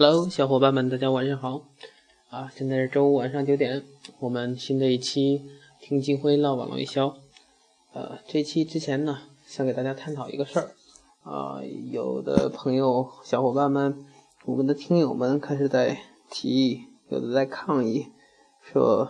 [0.00, 1.62] Hello，小伙伴们，大家晚上好！
[2.30, 3.82] 啊，现在是周五晚上九点，
[4.20, 5.42] 我们新的一期
[5.80, 7.16] 听金辉唠网络营销。
[7.92, 10.70] 呃，这期之前呢，想给大家探讨一个事儿。
[11.24, 11.58] 啊，
[11.90, 14.06] 有的朋友、小伙伴们，
[14.44, 15.98] 我们的听友们开始在
[16.30, 18.06] 提议，有的在抗议，
[18.62, 19.08] 说，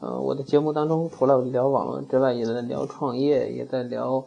[0.00, 4.26] 呃，我的节目当中除了聊网络之外，也在聊创业，也在聊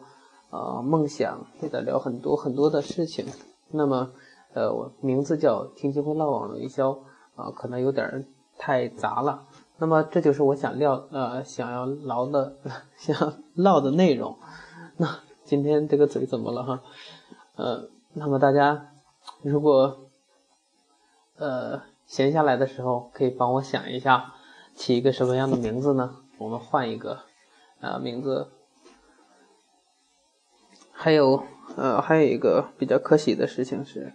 [0.49, 3.27] 啊梦想，也在聊很多很多的事情。
[3.69, 4.09] 那么。
[4.55, 6.97] 呃，我名字叫听金辉唠网络营销
[7.35, 8.25] 啊，可能有点
[8.57, 9.45] 太杂了。
[9.77, 12.55] 那么这就是我想聊呃想要唠的
[12.95, 14.37] 想唠的内容。
[14.95, 16.81] 那今天这个嘴怎么了哈？
[17.57, 18.93] 呃，那么大家
[19.41, 20.07] 如果
[21.35, 24.35] 呃闲下来的时候，可以帮我想一下，
[24.73, 26.15] 起一个什么样的名字呢？
[26.37, 27.19] 我们换一个
[27.81, 28.47] 啊名字。
[30.93, 31.43] 还有
[31.75, 34.13] 呃还有一个比较可喜的事情是。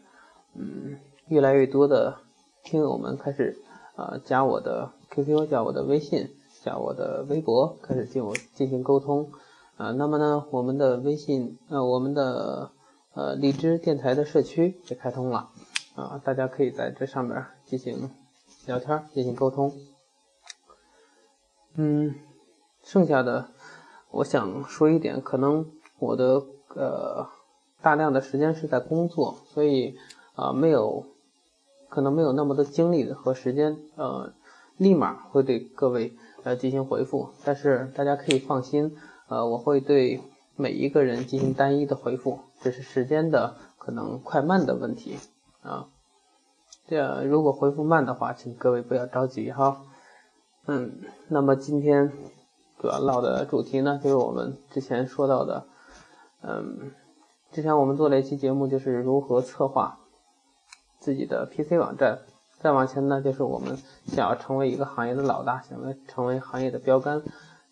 [0.54, 2.18] 嗯，越来越多的
[2.64, 3.56] 听友们开始
[3.94, 6.28] 啊加我的 QQ，加我的微信，
[6.62, 9.30] 加我的微博，开始进我进行沟通
[9.76, 9.92] 啊。
[9.92, 12.72] 那么呢，我们的微信呃，我们的
[13.14, 15.50] 呃荔枝电台的社区也开通了
[15.94, 18.10] 啊，大家可以在这上面进行
[18.66, 19.72] 聊天，进行沟通。
[21.76, 22.16] 嗯，
[22.82, 23.50] 剩下的
[24.10, 25.70] 我想说一点，可能
[26.00, 26.42] 我的
[26.74, 27.28] 呃
[27.80, 29.96] 大量的时间是在工作，所以。
[30.40, 31.04] 啊，没有，
[31.90, 34.32] 可能没有那么多精力和时间，呃，
[34.78, 37.28] 立马会对各位呃进行回复。
[37.44, 38.96] 但是大家可以放心，
[39.28, 40.22] 呃，我会对
[40.56, 45.18] 每一个人进行单一的回复，只是时间的可能快慢的问题
[45.60, 45.88] 啊。
[46.88, 49.82] 这样如果回复慢的话，请各位不要着急哈。
[50.64, 52.10] 嗯，那么今天
[52.78, 55.66] 主要唠的主题呢，就是我们之前说到的，
[56.40, 56.92] 嗯，
[57.52, 59.98] 之前我们做了一期节目，就是如何策划。
[61.00, 62.20] 自己的 PC 网站，
[62.60, 67.22] 再往前呢，就是我们想要成为一个行业的老大，想要成为行业的标杆。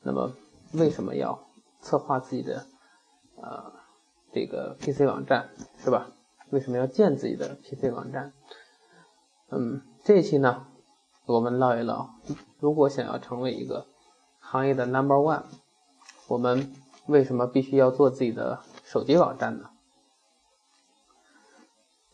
[0.03, 0.33] 那么，
[0.73, 1.39] 为什么要
[1.81, 2.65] 策划自己的
[3.37, 3.73] 呃
[4.33, 6.09] 这个 PC 网站，是吧？
[6.51, 8.33] 为什么要建自己的 PC 网站？
[9.51, 10.67] 嗯，这一期呢，
[11.27, 12.15] 我们唠一唠，
[12.59, 13.87] 如果想要成为一个
[14.41, 15.43] 行业的 Number One，
[16.29, 16.73] 我们
[17.07, 19.69] 为什么必须要做自己的手机网站呢？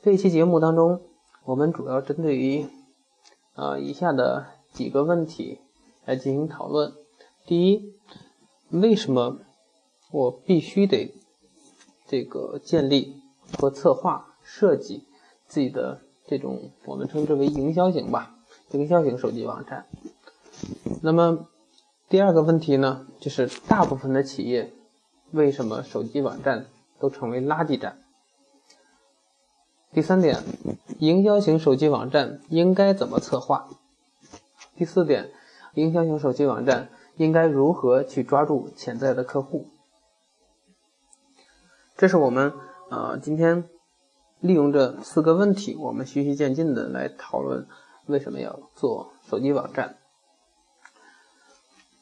[0.04, 1.00] 这一期节目当中，
[1.46, 2.66] 我们主要针对于
[3.54, 5.60] 啊以下的几个问题
[6.04, 6.92] 来进行讨论。
[7.46, 7.94] 第一，
[8.68, 9.38] 为什么
[10.10, 11.14] 我必须得
[12.06, 13.16] 这个建立
[13.56, 15.04] 和策划设计
[15.46, 18.36] 自己的这种我们称之为营销型吧，
[18.72, 19.86] 营销型手机网站？
[21.00, 21.48] 那么
[22.10, 24.70] 第二个问题呢，就是大部分的企业
[25.30, 26.66] 为什么手机网站
[26.98, 28.03] 都成为垃圾站？
[29.94, 30.42] 第三点，
[30.98, 33.68] 营销型手机网站应该怎么策划？
[34.74, 35.30] 第四点，
[35.74, 39.68] 营销型手机网站应该如何去抓住潜在的客户？
[41.96, 42.52] 这是我们
[42.90, 43.68] 呃今天
[44.40, 47.68] 利用这四个问题，我们循序渐进的来讨论
[48.06, 49.96] 为什么要做手机网站。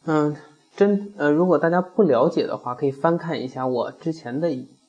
[0.04, 0.34] 嗯，
[0.74, 4.48] 真呃，如果大家不了解的话，可以翻看一下我之前的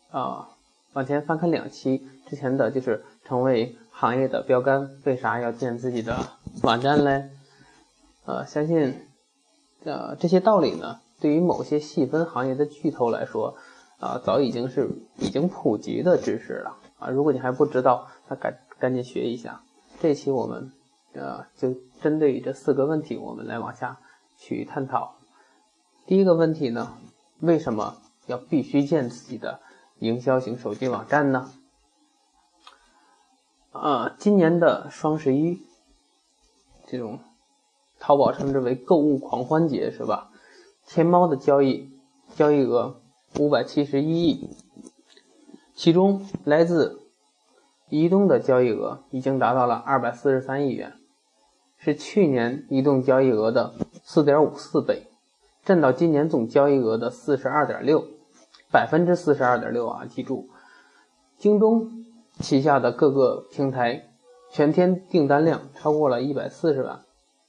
[0.09, 0.52] 啊。
[0.94, 6.18] 往前翻看两期之前的就是成为行业的标杆，为啥要建自己的
[6.62, 7.30] 网站嘞？
[8.26, 9.08] 呃，相信
[9.84, 13.56] 呃这些道理呢，对于某些细分行业的巨头来说，
[14.00, 17.10] 啊，早已经是已经普及的知识了啊。
[17.10, 19.62] 如果你还不知道，那赶赶紧学一下。
[20.00, 20.72] 这期我们
[21.14, 24.00] 呃就针对于这四个问题，我们来往下
[24.38, 25.16] 去探讨。
[26.06, 26.98] 第一个问题呢，
[27.40, 29.60] 为什么要必须建自己的？
[30.03, 31.50] 营销型手机网站呢？
[33.72, 35.62] 啊，今年的双十一，
[36.86, 37.19] 这种
[38.00, 40.30] 淘宝称之为购物狂欢节是吧？
[40.86, 41.90] 天猫的交易
[42.36, 43.00] 交易额
[43.40, 44.50] 五百七十一亿，
[45.74, 47.00] 其中来自
[47.88, 50.98] 移动的交易额已经达到了二百四十三亿元，
[51.78, 53.74] 是去年移动交易额的
[54.04, 55.07] 四点五四倍，
[55.63, 58.06] 占到今年总交易额的四十二点六。
[58.74, 60.06] 百分之四十二点六啊！
[60.08, 60.50] 记住，
[61.38, 62.06] 京东
[62.40, 64.10] 旗下的各个平台
[64.52, 67.04] 全天订单量超过了一百四十万，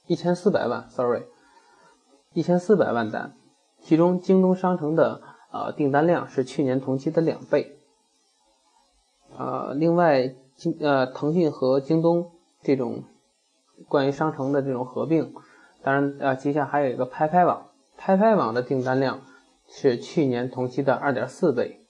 [0.05, 1.23] 一千四百万，sorry，
[2.33, 3.33] 一千四百万单。
[3.81, 7.79] 其中，京东商城的呃订单量是去年同期的两倍。
[9.35, 13.03] 呃，另外，京呃腾讯和京东这种
[13.87, 15.33] 关于商城的这种合并，
[15.81, 17.65] 当然呃旗下还有一个拍拍网，
[17.97, 19.21] 拍拍网的订单量。
[19.67, 21.85] 是去年同期的二点四倍，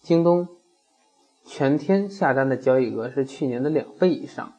[0.00, 0.48] 京东
[1.44, 4.52] 全天下单的交易额是去年的两倍以上，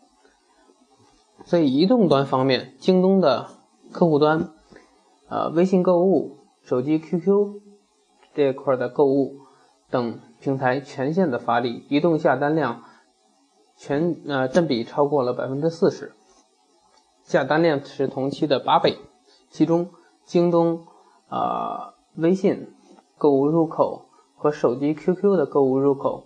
[1.46, 3.50] 所以移动端方面，京东的
[3.92, 4.52] 客户端，
[5.28, 7.62] 呃，微信购物、手机 QQ
[8.34, 9.40] 这块的购物
[9.90, 12.84] 等平台全线的发力，移动下单量
[13.76, 16.14] 全呃占比超过了百分之四十，
[17.24, 18.98] 下单量是同期的八倍。
[19.50, 19.92] 其中，
[20.26, 20.86] 京东
[21.30, 22.74] 啊微信
[23.18, 24.06] 购物入口
[24.36, 26.26] 和手机 QQ 的购物入口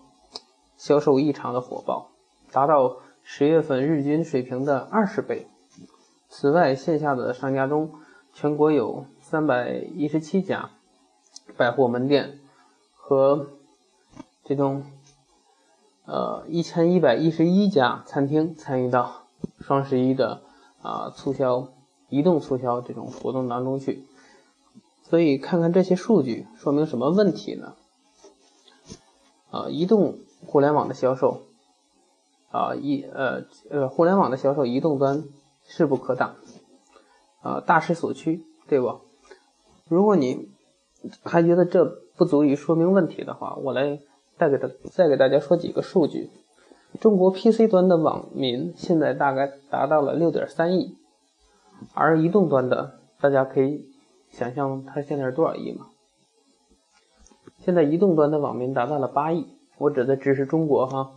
[0.76, 2.10] 销售异常的火爆，
[2.52, 2.98] 达到。
[3.30, 5.48] 十月份日均水平的二十倍。
[6.30, 7.92] 此外，线下的商家中，
[8.32, 10.70] 全国有三百一十七家
[11.58, 12.40] 百货门店
[12.96, 13.48] 和
[14.46, 14.86] 这种
[16.06, 19.28] 呃一千一百一十一家餐厅参与到
[19.60, 20.40] 双十一的
[20.82, 21.68] 啊促销、
[22.08, 24.06] 移动促销这种活动当中去。
[25.10, 27.76] 所以，看看这些数据说明什么问题呢？
[29.52, 31.44] 啊，移动互联网的销售。
[32.50, 35.26] 啊，一呃呃，互联网的销售，移动端
[35.68, 36.36] 势不可挡，
[37.42, 39.02] 啊，大势所趋，对不？
[39.90, 40.50] 如果你
[41.24, 44.00] 还觉得这不足以说明问题的话，我来
[44.38, 46.30] 再给大再给大家说几个数据。
[47.02, 50.96] 中国 PC 端的网民现在大概达到了六点三亿，
[51.94, 53.86] 而移动端的，大家可以
[54.32, 55.88] 想象它现在是多少亿吗？
[57.60, 59.48] 现在移动端的网民达到了八亿，
[59.78, 61.12] 我指的只是中国哈。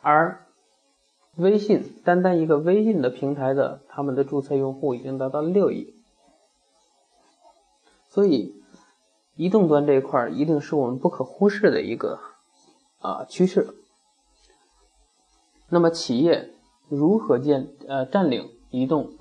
[0.00, 0.44] 而
[1.36, 5.94] 微信单单一个微信的平台的他们的注册用户已经达到了六亿，
[8.10, 8.54] 所以
[9.36, 12.18] 移动端这一块一定是我们不可忽视的一个
[13.00, 13.74] 啊趋势。
[15.68, 16.50] 那么企业
[16.88, 19.12] 如何建呃占领移动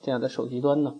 [0.00, 0.94] 这样的手机端呢？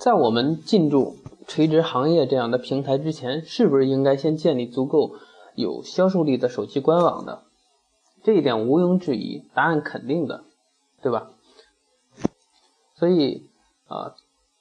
[0.00, 1.16] 在我们进驻
[1.46, 5.16] 垂直行业这样的平台之前，是不是应该先建立足够？
[5.56, 7.42] 有销售力的手机官网的，
[8.22, 10.44] 这一点毋庸置疑，答案肯定的，
[11.02, 11.32] 对吧？
[12.94, 13.50] 所以
[13.88, 14.14] 啊，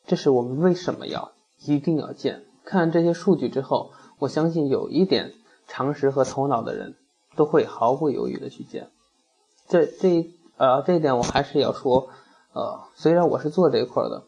[0.06, 1.32] 这是我们为什么要
[1.64, 2.44] 一定要建。
[2.66, 5.36] 看这些数据之后，我相信有一点
[5.68, 6.96] 常识和头脑的人
[7.38, 8.90] 都会毫不犹豫的去建。
[9.70, 12.10] 这这呃这一点我还是要说，
[12.52, 14.24] 呃，虽然我是做这一块的，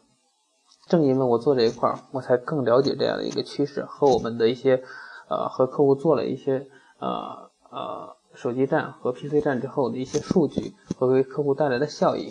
[0.92, 4.82] 正因为我做这一块儿，我才更了解这样的一个趋势和我们的一些。
[5.28, 6.66] 呃，和客户做了一些
[6.98, 12.28] 呃呃手机站和 PC 站之后的一些数据和为客户带来的效益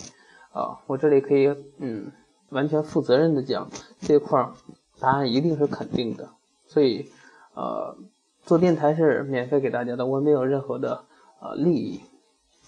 [0.53, 1.47] 啊，我这里可以
[1.79, 2.11] 嗯
[2.49, 3.71] 完全负责任的讲，
[4.01, 4.53] 这块儿
[4.99, 6.29] 答案一定是肯定的。
[6.67, 7.09] 所以
[7.55, 7.97] 呃
[8.43, 11.05] 做电台是免费给大家的，我没有任何的
[11.39, 12.01] 呃利益，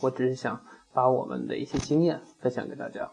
[0.01, 0.61] 我只是想
[0.93, 3.11] 把我们的一些经验分享给大家，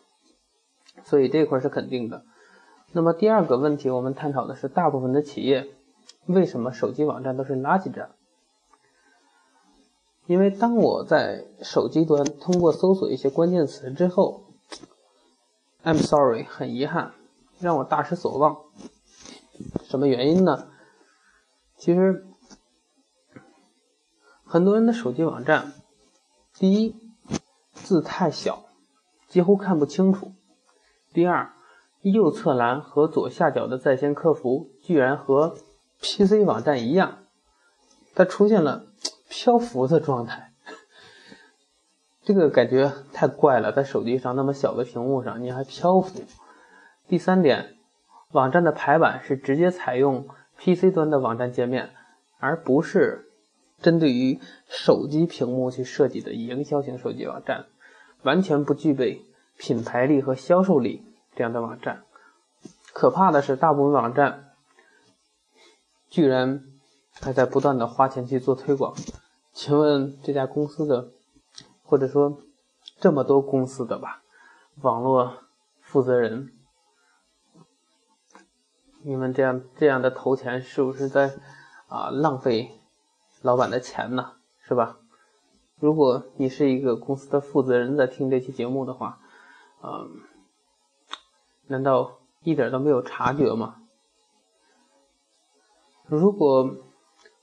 [1.04, 2.24] 所以这块儿是肯定的。
[2.92, 5.68] 那么第二个问题，我们探讨的是大部分的企业。
[6.26, 8.10] 为什么手机网站都是垃圾站？
[10.26, 14.44] 因为当我在手机端通过搜索一些关键词之后
[15.84, 17.12] ，I'm sorry，很遗憾，
[17.58, 18.58] 让我大失所望。
[19.82, 20.68] 什么原因呢？
[21.76, 22.26] 其实
[24.44, 25.72] 很多人的手机网站，
[26.54, 26.96] 第一，
[27.72, 28.64] 字太小，
[29.28, 30.32] 几乎看不清楚；
[31.12, 31.52] 第二，
[32.02, 35.56] 右侧栏和左下角的在线客服居然和
[36.00, 37.18] PC 网站一样，
[38.14, 38.86] 它出现了
[39.28, 40.52] 漂浮的状态，
[42.22, 43.70] 这个感觉太怪了。
[43.70, 46.22] 在手机上那么小的屏幕上，你还漂浮。
[47.06, 47.74] 第三点，
[48.32, 50.26] 网站的排版是直接采用
[50.58, 51.90] PC 端的网站界面，
[52.38, 53.30] 而不是
[53.82, 54.38] 针对于
[54.68, 57.66] 手机屏幕去设计的营销型手机网站，
[58.22, 59.22] 完全不具备
[59.58, 61.04] 品牌力和销售力
[61.34, 62.04] 这样的网站。
[62.92, 64.46] 可怕的是，大部分网站。
[66.08, 66.64] 居然
[67.20, 68.92] 还在不断的花钱去做推广，
[69.52, 71.12] 请问这家公司的，
[71.84, 72.42] 或者说
[72.98, 74.20] 这么多公司的吧，
[74.80, 75.44] 网络
[75.80, 76.52] 负责人，
[79.04, 81.36] 你们这样这样的投钱是不是在
[81.86, 82.80] 啊浪费
[83.40, 84.32] 老板的钱呢？
[84.62, 84.98] 是吧？
[85.78, 89.20] 如果你是一个公司的负责人在听这期节目的话，
[89.80, 90.10] 嗯，
[91.70, 93.76] 难道一点都没有察觉吗？
[96.06, 96.68] 如果，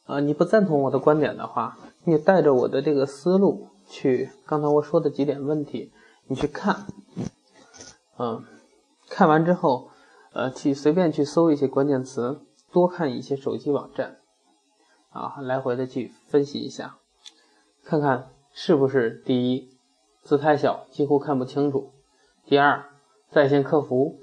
[0.05, 5.93] 呃，你不赞同我的观点的话，你带着我的这个思路去，刚才我说的几点问题，
[6.25, 6.85] 你去看，
[8.17, 8.43] 嗯，
[9.09, 9.91] 看完之后，
[10.33, 12.41] 呃，去随便去搜一些关键词，
[12.73, 14.17] 多看一些手机网站，
[15.11, 16.97] 啊，来回的去分析一下，
[17.85, 19.69] 看看是不是第一，
[20.23, 21.93] 字太小，几乎看不清楚；
[22.45, 22.83] 第二，
[23.31, 24.19] 在线客服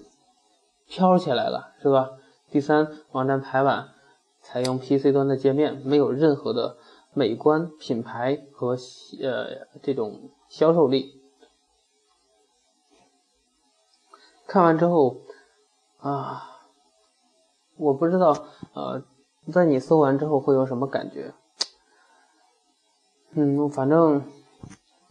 [0.86, 2.10] 飘起来了，是吧？
[2.50, 3.90] 第三，网站排版。
[4.46, 6.76] 采用 PC 端的界面，没有任何的
[7.14, 8.76] 美观、品牌和
[9.22, 11.22] 呃这种销售力。
[14.46, 15.22] 看完之后
[15.98, 16.60] 啊，
[17.78, 18.36] 我不知道
[18.74, 19.02] 呃，
[19.50, 21.32] 在你搜完之后会有什么感觉？
[23.30, 24.22] 嗯，反正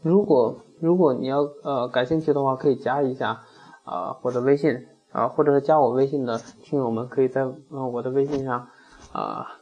[0.04, 3.44] 如果如果你要呃感兴趣的话，可以加一下
[3.84, 8.70] 啊或者微信啊，或者是加我微信的听友们，可以在嗯我的微信上
[9.12, 9.60] 啊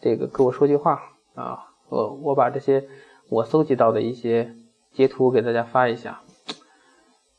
[0.00, 1.00] 这个跟我说句话
[1.34, 2.88] 啊，我我把这些
[3.28, 4.56] 我搜集到的一些
[4.92, 6.20] 截图给大家发一下。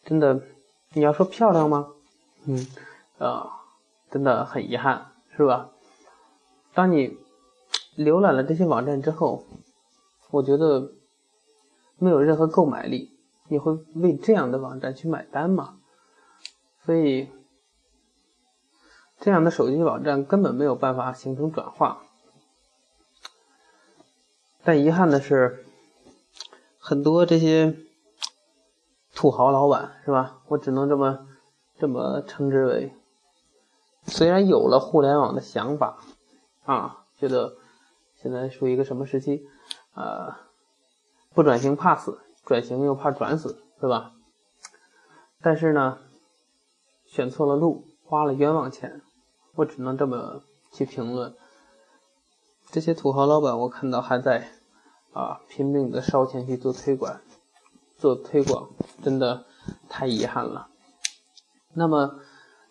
[0.04, 0.42] 真的，
[0.94, 1.90] 你要说漂亮吗？
[2.46, 2.68] 嗯
[3.20, 3.62] 啊，
[4.12, 5.70] 真的很遗憾，是吧？
[6.74, 7.18] 当你
[7.98, 9.44] 浏览了这些网站之后。
[10.32, 10.94] 我觉得
[12.00, 13.12] 没有任何购买力，
[13.50, 15.78] 你会为这样的网站去买单吗？
[16.86, 17.30] 所以，
[19.20, 22.04] 这样的手机网站根本没有办法形成转化。
[24.64, 25.66] 但遗憾的是，
[26.78, 27.78] 很多这些
[29.14, 30.42] 土豪老板是吧？
[30.48, 31.28] 我只能这么
[31.78, 32.94] 这么称之为，
[34.06, 35.98] 虽然有了互联网的想法
[36.66, 37.56] 啊，觉得
[38.16, 39.48] 现在属于一个什么时期？
[39.96, 40.36] 呃，
[41.34, 44.14] 不转型怕死，转型又怕转死，是吧？
[45.42, 46.00] 但是呢，
[47.14, 49.04] 选错了路，花了冤枉钱，
[49.54, 50.42] 我只能这么
[50.72, 51.36] 去评论。
[52.72, 54.50] 这些土豪老板，我看到还在
[55.12, 57.22] 啊拼命的烧钱去做推广，
[58.00, 58.72] 做推广，
[59.04, 59.46] 真的
[59.90, 60.70] 太遗憾了。
[61.76, 62.16] 那么，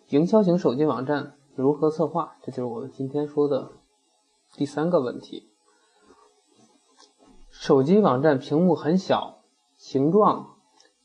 [0.09, 2.35] 营销型手机网站如何策划？
[2.43, 3.71] 这就是我们今天说的
[4.57, 5.53] 第三个问题。
[7.49, 9.37] 手机网站屏幕很小，
[9.77, 10.57] 形状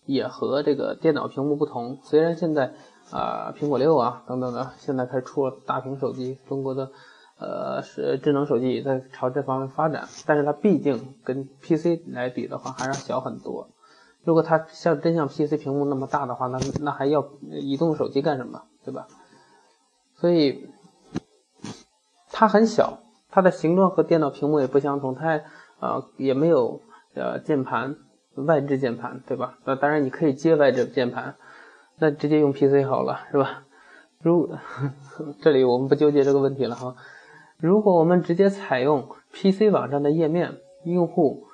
[0.06, 2.00] 也和这个电脑屏幕不同。
[2.02, 2.74] 虽然现在
[3.10, 6.90] 啊，苹果六啊等等的，现在开始出了大屏手机，中国的
[7.38, 13.68] 呃是智能手机也在朝这方面发展，但是它毕竟跟 PC 来比的话，还是小很多。
[14.24, 19.06] 如果它像真像 PC 屏幕那么大的话，那那还要移动手机干什么，对吧？
[20.14, 20.68] 所以
[22.30, 23.00] 它很小，
[23.30, 25.40] 它的形状和电脑屏幕也不相同，它。
[25.80, 26.80] 啊，也没有
[27.14, 27.94] 呃键盘
[28.34, 29.60] 外置键盘，对吧？
[29.64, 31.36] 那当然你可以接外置键盘，
[31.98, 33.64] 那直接用 PC 好了，是吧？
[34.20, 34.50] 如
[35.40, 36.96] 这里我们不纠结这个问题了哈。
[37.56, 41.46] 如果我们直接采用 PC 网站的页面，用户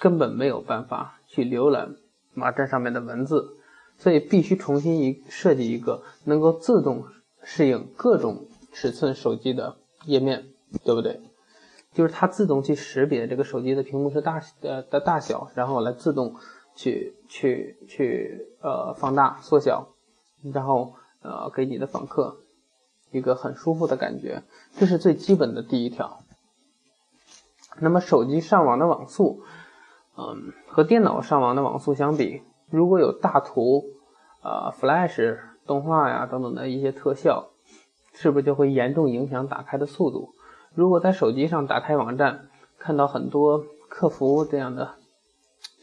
[0.00, 1.96] 根本没有办法去浏览
[2.34, 3.56] 网站上面的文字，
[3.98, 7.04] 所以必须重新一设计一个能够自动
[7.42, 10.46] 适应各种尺寸手机的页面，
[10.84, 11.20] 对不对？
[11.92, 16.36] 就是它自动去识别这个手机的屏幕是大呃的大小，然后来自动
[16.80, 19.88] 去去去呃放大缩小，
[20.54, 22.38] 然后呃给你的访客
[23.10, 24.42] 一个很舒服的感觉，
[24.78, 26.22] 这是最基本的第一条。
[27.80, 29.42] 那么手机上网的网速，
[30.16, 33.84] 嗯，和电脑上网的网速相比，如果有大图、
[34.42, 37.50] 呃 Flash 动画呀等等的一些特效，
[38.14, 40.32] 是不是就会严重影响打开的速度？
[40.74, 44.94] 如果在手机上打开网站，看到很多客服这样的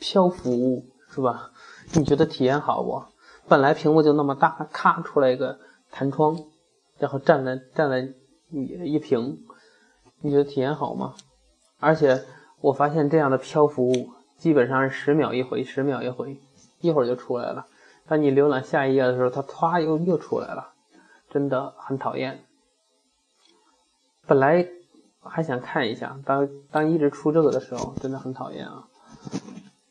[0.09, 1.51] 漂浮物，是吧？
[1.93, 3.03] 你觉得体验好不？
[3.49, 5.59] 本来屏幕就那么大，咔出来一个
[5.91, 6.45] 弹窗，
[6.97, 8.01] 然后占了占了
[8.47, 9.43] 你一屏，
[10.21, 11.13] 你觉得体验好吗？
[11.81, 12.23] 而且
[12.61, 16.39] 我发现这样的漂浮物基本上是十秒一回，十秒一回，
[16.79, 17.65] 一会儿就出来了。
[18.07, 20.71] 当你浏览下一页的时候，它唰又又出来了，
[21.29, 22.45] 真的很讨厌。
[24.25, 24.69] 本来。
[25.29, 28.87] 还想看一下，当当一直出这个的时候，真的很讨厌啊。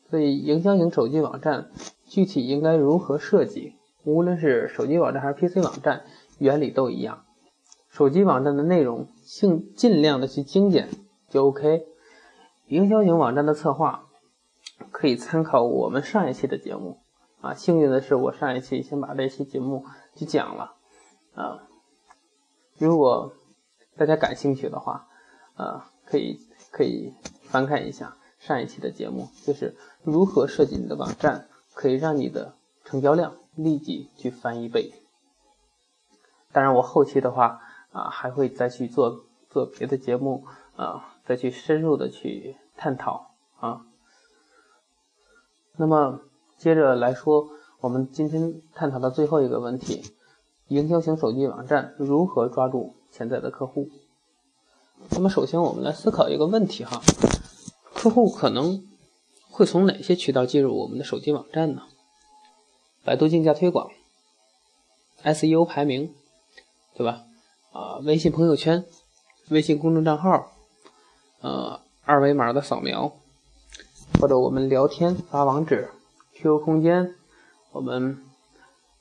[0.09, 1.69] 所以，营销型手机网站
[2.05, 3.75] 具体应该如何设计？
[4.03, 6.05] 无论是手机网站还是 PC 网站，
[6.37, 7.25] 原理都一样。
[7.89, 10.87] 手机网站的内容尽尽量的去精简
[11.29, 11.85] 就 OK。
[12.67, 14.07] 营销型网站的策划
[14.91, 16.99] 可以参考我们上一期的节目
[17.41, 17.53] 啊。
[17.53, 19.83] 幸运的是，我上一期先把这期节目
[20.15, 20.75] 就讲了
[21.33, 21.67] 啊。
[22.77, 23.33] 如果
[23.97, 25.07] 大家感兴趣的话，
[25.55, 26.39] 啊，可以
[26.71, 28.15] 可以翻看一下
[28.47, 34.93] 上一期的节目，就是如何设计你的网站，可以让你的成交量立即去翻一倍。
[36.53, 37.59] 当然，我后期的话
[37.91, 40.45] 啊，还会再去做做别的节目
[40.77, 43.81] 啊，再去深入的去探讨啊。
[45.75, 46.21] 那么
[46.57, 47.49] 接着来说，
[47.81, 50.01] 我们今天探讨的最后一个问题：
[50.69, 53.89] 营销型手机网站如何抓住潜在的客户？
[55.11, 57.01] 那么，首先我们来思考一个问题哈，
[58.07, 58.87] 客户可能
[59.51, 61.83] 会从哪些渠道进入我们的手机网站呢？
[63.03, 63.91] 百度竞价推广、
[65.25, 66.15] SEO 排名，
[66.95, 67.25] 对吧？
[67.73, 68.85] 啊，微信朋友圈、
[69.49, 70.53] 微信公众账号，
[71.41, 73.11] 呃，二维码的扫描，
[74.21, 75.89] 或者我们聊天发网址
[76.35, 77.13] ，QQ 空间，
[77.73, 78.23] 我们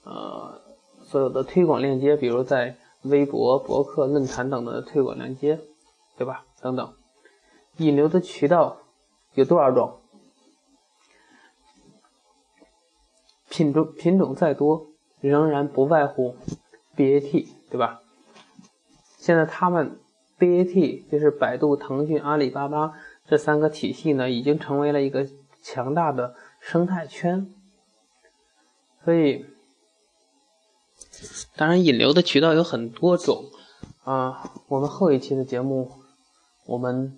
[0.02, 0.60] 呃
[1.04, 5.60] 所有的推广链接，比如在微博、博客、论坛等的推广链接，
[6.18, 6.44] 对吧？
[6.60, 6.92] 等等，
[7.76, 8.78] 引流的渠道
[9.36, 10.00] 有多少种？
[13.48, 14.88] 品种品种再多，
[15.20, 16.36] 仍然不外乎
[16.96, 18.02] BAT，对吧？
[19.18, 19.98] 现在他们
[20.38, 22.92] BAT 就是百度、腾讯、阿里巴巴
[23.26, 25.26] 这三个体系呢，已经成为了一个
[25.62, 27.50] 强大的生态圈。
[29.04, 29.46] 所以，
[31.56, 33.44] 当然引流的渠道有很多种
[34.04, 34.52] 啊。
[34.68, 35.92] 我们后一期的节目，
[36.66, 37.16] 我们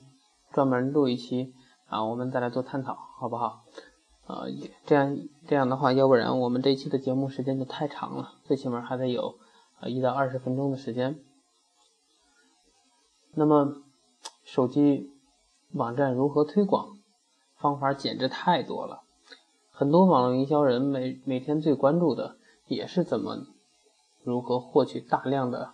[0.53, 1.53] 专门录一期
[1.89, 3.65] 啊，我们再来做探讨，好不好？
[4.27, 4.45] 啊，
[4.87, 9.39] 这样这样的话，要不然我们这一期的节目时间就太长了，最起码还得有
[9.81, 11.19] 啊一到二十分钟的时间。
[13.33, 13.83] 那么，
[14.45, 15.11] 手机
[15.73, 16.99] 网站如何推广？
[17.57, 19.03] 方法简直太多了，
[19.73, 23.47] 很多网络营销人每每天最关注的也是怎么
[24.23, 25.73] 如何获取大量的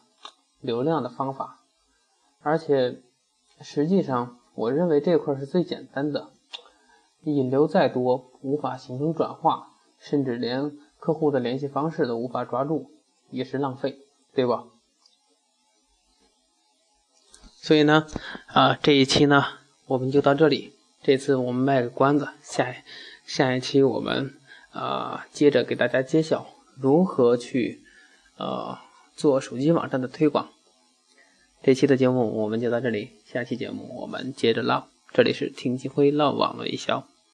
[0.61, 1.61] 流量的方法，
[2.41, 3.03] 而且
[3.61, 6.31] 实际上，我认为这块是最简单的。
[7.25, 9.69] 引流再多，无法形成转化，
[9.99, 12.91] 甚至连客户的联系方式都无法抓住，
[13.31, 13.99] 也是浪费，
[14.35, 14.65] 对吧？
[17.57, 18.07] 所以呢，
[18.49, 19.43] 啊，这一期呢，
[19.87, 20.75] 我们就到这里。
[21.03, 22.75] 这次我们卖个关子，下
[23.25, 24.35] 下一期我们
[24.73, 26.47] 啊，接着给大家揭晓
[26.77, 27.83] 如何去
[28.37, 28.79] 呃
[29.17, 30.51] 做手机网站的推广。
[31.67, 34.89] 这期的节目我们就到这里，下期节目我们接着唠。
[35.15, 37.07] 这里是听机会唠网络营销。